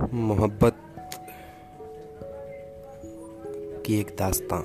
मोहब्बत 0.00 0.76
की 3.86 4.00
एक 4.00 4.16
दास्तां 4.18 4.62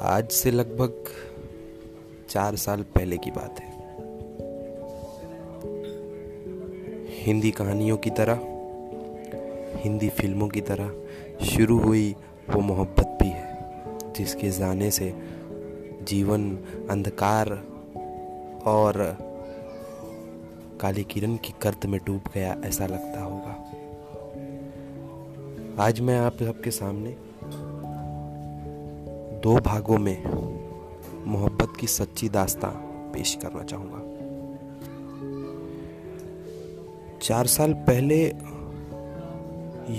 आज 0.00 0.28
से 0.28 0.50
लगभग 0.50 1.04
चार 2.28 2.56
साल 2.56 2.82
पहले 2.82 3.16
की 3.16 3.30
बात 3.30 3.60
है। 3.60 3.70
हिंदी 7.22 7.50
कहानियों 7.50 7.96
की 7.96 8.10
तरह, 8.10 8.40
हिंदी 9.78 10.08
फ़िल्मों 10.08 10.48
की 10.48 10.60
तरह 10.60 10.92
शुरू 11.44 11.78
हुई 11.78 12.16
वो 12.50 12.60
मोहब्बत 12.60 13.18
भी 13.22 13.28
है, 13.28 13.58
जिसके 14.12 14.50
जाने 14.50 14.90
से 14.90 15.14
जीवन 16.02 16.58
अंधकार 16.90 17.50
और 18.66 19.16
काली 20.82 21.04
किरण 21.04 21.36
की 21.36 21.54
कर्त 21.62 21.86
में 21.86 22.00
डूब 22.06 22.20
गया 22.34 22.56
ऐसा 22.64 22.86
लगता 22.86 23.22
होगा। 23.22 23.52
आज 25.84 26.00
मैं 26.00 26.18
आप 26.18 26.36
सबके 26.42 26.70
सामने 26.70 27.16
दो 29.40 29.60
भागों 29.60 29.98
में 29.98 30.24
मोहब्बत 31.26 31.68
की 31.80 31.86
सच्ची 31.86 32.28
दास्तां 32.28 32.70
पेश 33.12 33.38
करना 33.42 33.62
चाहूँगा। 33.64 34.02
चार 37.22 37.46
साल 37.46 37.72
पहले 37.72 38.24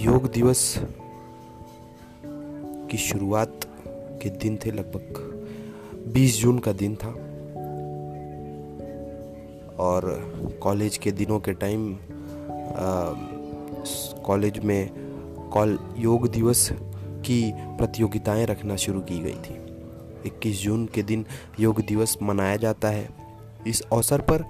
योग 0.04 0.32
दिवस 0.32 0.80
की 2.92 2.98
शुरुआत 2.98 3.60
के 4.24 4.30
दिन 4.30 4.60
थे, 4.66 4.72
लगभग 4.72 6.10
20 6.14 6.42
जून 6.42 6.60
का 6.60 6.74
दिन 6.74 6.96
था। 6.96 7.23
और 9.80 10.04
कॉलेज 10.64 10.98
के 10.98 11.12
दिनों 11.12 11.40
के 11.40 11.54
टाइम 11.54 11.98
कॉलेज 14.26 14.60
में 14.60 14.90
कॉल 15.54 15.96
योग 15.98 16.30
दिवस 16.30 16.70
की 17.26 17.54
प्रतियोगिताएँ 17.56 18.46
रखना 18.46 18.76
शुरू 18.76 19.02
की 19.02 19.20
गई 19.20 19.36
थी। 19.36 19.64
21 20.26 20.62
जून 20.62 20.86
के 20.86 21.04
दिन 21.04 21.26
योग 21.60 21.82
दिवस 21.82 22.18
मनाया 22.22 22.56
जाता 22.56 22.88
है। 22.88 23.10
इस 23.68 23.82
अवसर 23.82 24.22
पर 24.22 24.46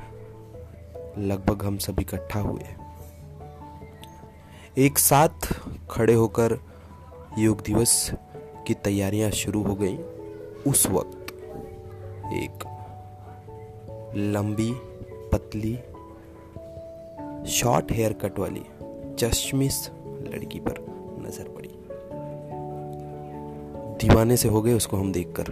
लगभग 1.18 1.64
हम 1.64 1.78
सब 1.78 2.00
इकट्ठा 2.00 2.40
हुए। 2.40 2.64
एक 4.78 5.00
साथ 5.00 5.64
खड़े 5.90 6.14
होकर 6.14 6.60
योग 7.38 7.62
दिवस 7.62 8.12
की 8.68 8.74
तैयारियाँ 8.74 9.32
शुरू 9.32 9.64
हो 9.64 9.76
गई। 9.76 9.98
उस 10.68 10.88
वक्त 10.88 11.34
एक 12.26 12.64
लंबी 14.16 14.76
पतली 15.34 15.76
शॉर्ट 17.52 17.92
हेयर 17.92 18.14
कट 18.14 18.40
वाली 18.40 18.62
चश्मिस 19.20 19.88
लड़की 20.34 20.60
पर 20.60 20.76
नज़र 21.28 21.44
पड़ी। 21.44 21.70
दीवाने 23.98 24.38
से 24.38 24.48
हो 24.48 24.62
गए 24.62 24.74
उसको 24.74 24.98
हम 24.98 25.12
देखकर। 25.12 25.52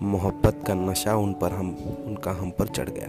मोहब्बत 0.00 0.60
का 0.66 0.74
नशा 0.74 1.16
उन 1.16 1.32
पर 1.34 1.52
हम, 1.52 1.70
उनका 2.06 2.30
हम 2.30 2.50
पर 2.50 2.66
चढ़ 2.66 2.88
गया। 2.88 3.08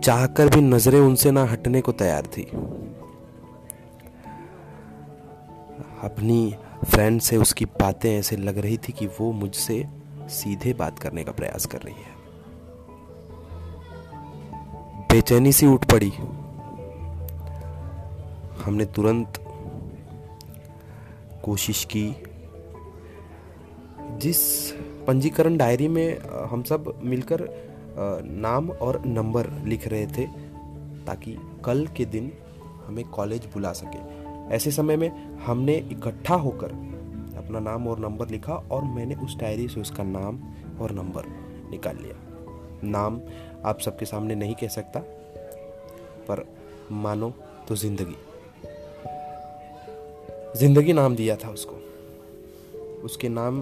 चाहकर 0.00 0.48
भी 0.48 0.60
नज़रें 0.60 1.00
उनसे 1.00 1.30
ना 1.30 1.44
हटने 1.44 1.80
को 1.80 1.92
तैयार 1.92 2.26
थी। 2.26 2.42
अपनी 6.02 6.54
फ्रेंड 6.84 7.20
से 7.20 7.36
उसकी 7.36 7.64
बातें 7.64 8.18
ऐसे 8.18 8.36
लग 8.36 8.58
रही 8.58 8.76
थी 8.76 8.92
कि 8.92 9.06
वो 9.06 9.32
मुझसे 9.32 9.86
सीधे 10.28 10.72
बात 10.74 10.98
करने 10.98 11.24
का 11.24 11.32
प्रयास 11.32 11.66
कर 11.66 11.78
रही 11.78 11.94
है। 11.94 12.17
बेचैनी 15.12 15.52
सी 15.52 15.66
उठ 15.66 15.84
पड़ी। 15.92 16.10
हमने 18.64 18.84
तुरंत 18.84 19.38
कोशिश 21.44 21.84
की। 21.84 22.04
जिस 24.18 24.40
पंजीकरण 25.06 25.56
डायरी 25.56 25.88
में 25.88 26.18
हम 26.50 26.62
सब 26.62 26.92
मिलकर 27.04 27.48
नाम 28.24 28.70
और 28.70 29.02
नंबर 29.06 29.50
लिख 29.64 29.88
रहे 29.88 30.06
थे, 30.06 30.26
ताकि 31.06 31.36
कल 31.64 31.86
के 31.86 32.04
दिन 32.04 32.32
हमें 32.86 33.04
कॉलेज 33.04 33.46
बुला 33.46 33.72
सके। 33.72 34.00
ऐसे 34.54 34.70
समय 34.70 34.96
में 34.96 35.36
हमने 35.38 35.76
इकट्ठा 35.92 36.34
होकर 36.34 36.72
अपना 37.38 37.58
नाम 37.60 37.88
और 37.88 37.98
नंबर 37.98 38.28
लिखा 38.28 38.54
और 38.54 38.84
मैंने 38.84 39.14
उस 39.14 39.38
डायरी 39.38 39.68
से 39.68 39.80
उसका 39.80 40.04
नाम 40.04 40.40
और 40.80 40.92
नंबर 40.92 41.22
निकाल 41.70 41.96
लिया। 41.96 42.27
नाम 42.84 43.20
आप 43.64 43.80
सबके 43.80 44.06
सामने 44.06 44.34
नहीं 44.34 44.54
कह 44.54 44.68
सकता, 44.68 45.00
पर 46.28 46.44
मानो 46.90 47.32
तो 47.68 47.76
ज़िंदगी। 47.76 48.16
ज़िंदगी 50.56 50.92
नाम 50.92 51.16
दिया 51.16 51.36
था 51.36 51.50
उसको। 51.50 51.76
उसके 53.04 53.28
नाम 53.28 53.60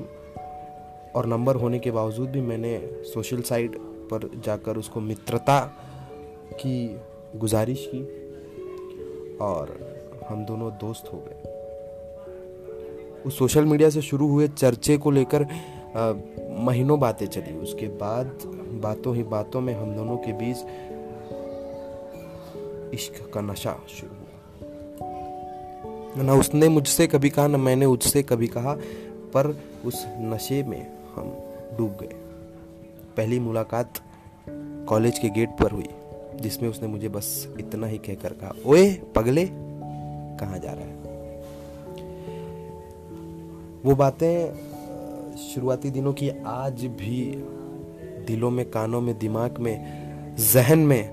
और 1.16 1.26
नंबर 1.26 1.56
होने 1.56 1.78
के 1.78 1.90
बावजूद 1.90 2.28
भी 2.28 2.40
मैंने 2.40 2.78
सोशल 3.04 3.42
साइट 3.42 3.76
पर 4.10 4.28
जाकर 4.44 4.76
उसको 4.76 5.00
मित्रता 5.00 5.60
की 6.52 7.00
गुजारिश 7.36 7.90
की 7.94 8.02
और 9.36 9.78
हम 10.28 10.44
दोनों 10.44 10.70
दोस्त 10.70 11.12
हो 11.12 11.18
गए। 11.28 11.54
उस 13.22 13.38
सोशल 13.38 13.64
मीडिया 13.64 13.90
से 13.90 14.02
शुरू 14.02 14.28
हुए 14.28 14.48
चर्चे 14.48 14.96
को 14.98 15.10
लेकर 15.10 15.46
महीनों 16.64 17.00
बातें 17.00 17.26
चली। 17.26 17.56
उसके 17.56 17.86
बाद 17.88 18.38
बातों 18.82 19.16
ही 19.16 19.22
बातों 19.22 19.60
में 19.60 19.74
हम 19.74 19.94
दोनों 19.94 20.16
के 20.16 20.32
बीच 20.32 20.56
इश्क 22.94 23.30
का 23.34 23.40
नशा 23.40 23.76
शुरू 23.88 24.16
हुआ। 24.16 24.26
ना, 26.22 26.34
उसने 26.34 26.68
मुझसे 26.68 27.06
कभी 27.06 27.30
कहा, 27.30 27.46
ना 27.46 27.58
मैंने 27.58 27.86
उससे 27.86 28.22
कभी 28.22 28.46
कहा, 28.46 28.72
पर 29.34 29.62
उस 29.84 30.04
नशे 30.06 30.62
में 30.62 30.86
हम 31.14 31.36
डूब 31.78 31.96
गए। 32.00 32.14
पहली 33.16 33.38
मुलाकात 33.38 33.92
कॉलेज 34.88 35.18
के 35.18 35.28
गेट 35.28 35.48
पर 35.48 35.70
हुई, 35.70 35.88
जिसमें 36.40 36.68
उसने 36.68 36.88
मुझे 36.88 37.08
बस 37.08 37.54
इतना 37.60 37.86
ही 37.86 37.98
कहकर 37.98 38.32
कहा, 38.32 38.52
ओए, 38.66 38.92
पगले, 39.16 39.48
कहाँ 40.40 40.58
जा 40.58 40.72
रहा 40.72 40.84
है? 40.84 40.96
वो 43.84 43.94
बातें 43.94 44.75
शुरुआती 45.36 45.90
दिनों 45.90 46.12
की 46.12 46.30
आज 46.46 46.84
भी 46.84 47.34
दिलों 48.26 48.50
में, 48.50 48.70
कानों 48.70 49.00
में, 49.00 49.18
दिमाग 49.18 49.58
में, 49.58 50.36
जहन 50.36 50.78
में, 50.78 51.10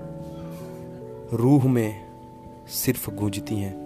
रूह 1.32 1.68
में 1.68 2.06
सिर्फ़ 2.68 3.10
गूंजती 3.10 3.56
हैं। 3.56 3.84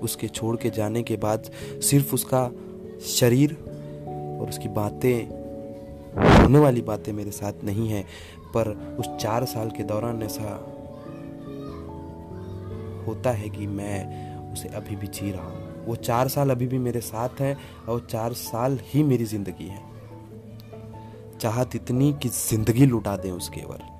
उसके 0.00 0.28
छोड़ 0.28 0.56
के 0.56 0.70
जाने 0.70 1.02
के 1.02 1.16
बाद 1.16 1.42
सिर्फ़ 1.82 2.14
उसका 2.14 2.50
शरीर 3.00 3.52
और 4.40 4.48
उसकी 4.48 4.68
बातें, 4.68 5.24
होने 6.42 6.58
वाली 6.58 6.82
बातें 6.82 7.12
मेरे 7.12 7.30
साथ 7.30 7.52
नहीं 7.64 7.88
हैं। 7.88 8.04
पर 8.54 8.96
उस 8.98 9.16
चार 9.16 9.44
साल 9.44 9.70
के 9.70 9.82
दौरान 9.82 10.22
ऐसा 10.22 10.66
होता 13.06 13.30
है 13.30 13.48
कि 13.48 13.66
मैं 13.66 14.30
उसे 14.52 14.68
अभी 14.68 14.96
भी 14.96 15.06
जी 15.06 15.30
रहा 15.30 15.44
हूँ। 15.44 15.69
वो 15.86 15.96
चार 15.96 16.28
साल 16.28 16.50
अभी 16.50 16.66
भी 16.66 16.78
मेरे 16.78 17.00
साथ 17.00 17.40
हैं 17.40 17.56
और 17.88 18.06
चार 18.10 18.32
साल 18.32 18.78
ही 18.82 19.02
मेरी 19.02 19.24
ज़िंदगी 19.24 19.68
है। 19.68 19.82
चाहत 21.40 21.76
इतनी 21.76 22.12
कि 22.12 22.28
ज़िंदगी 22.28 22.86
लुटा 22.86 23.16
दें 23.16 23.30
उसके 23.32 23.60
ऊपर 23.60 23.99